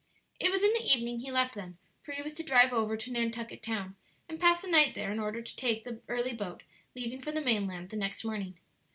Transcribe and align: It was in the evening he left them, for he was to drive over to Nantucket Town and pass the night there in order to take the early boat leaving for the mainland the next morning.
It 0.39 0.49
was 0.49 0.63
in 0.63 0.73
the 0.73 0.83
evening 0.83 1.19
he 1.19 1.29
left 1.29 1.53
them, 1.53 1.77
for 2.01 2.13
he 2.13 2.23
was 2.23 2.33
to 2.33 2.41
drive 2.43 2.73
over 2.73 2.97
to 2.97 3.11
Nantucket 3.11 3.61
Town 3.61 3.95
and 4.27 4.39
pass 4.39 4.63
the 4.63 4.67
night 4.67 4.95
there 4.95 5.11
in 5.11 5.19
order 5.19 5.43
to 5.43 5.55
take 5.55 5.83
the 5.83 6.01
early 6.07 6.33
boat 6.33 6.63
leaving 6.95 7.21
for 7.21 7.31
the 7.31 7.39
mainland 7.39 7.91
the 7.91 7.97
next 7.97 8.23
morning. 8.25 8.57